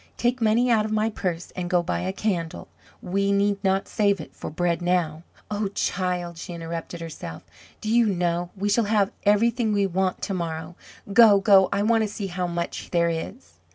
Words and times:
Take 0.17 0.41
money 0.41 0.67
out 0.71 0.83
of 0.83 0.91
my 0.91 1.11
purse 1.11 1.51
and 1.55 1.69
go 1.69 1.83
buy 1.83 1.99
a 1.99 2.11
candle. 2.11 2.67
We 3.03 3.31
need 3.31 3.63
not 3.63 3.87
save 3.87 4.19
it 4.19 4.35
for 4.35 4.49
bread 4.49 4.81
now. 4.81 5.21
Oh, 5.51 5.67
child!" 5.75 6.39
she 6.39 6.53
interrupted 6.53 7.01
herself, 7.01 7.43
"do 7.81 7.87
you 7.95 8.07
know, 8.07 8.49
we 8.57 8.67
shall 8.67 8.85
have 8.85 9.11
everything 9.25 9.73
we 9.73 9.85
want 9.85 10.19
to 10.23 10.33
morrow. 10.33 10.75
Go! 11.13 11.39
Go! 11.39 11.69
I 11.71 11.83
want 11.83 12.01
to 12.03 12.07
see 12.07 12.25
how 12.25 12.47
much 12.47 12.89
there 12.89 13.11
is." 13.11 13.59